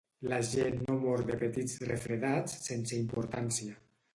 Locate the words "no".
0.85-0.95